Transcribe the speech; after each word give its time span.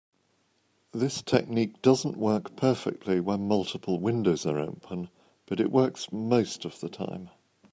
This 0.93 1.21
technique 1.21 1.79
doesn't 1.83 2.17
work 2.17 2.55
perfectly 2.55 3.19
when 3.19 3.47
multiple 3.47 3.99
windows 3.99 4.47
are 4.47 4.57
open, 4.57 5.09
but 5.45 5.59
it 5.59 5.69
works 5.71 6.11
most 6.11 6.65
of 6.65 6.79
the 6.79 6.89
time. 6.89 7.29